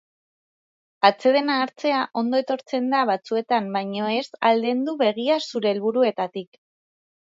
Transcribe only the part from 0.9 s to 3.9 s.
Atsedena hartzea ondo etortzen da batzuetan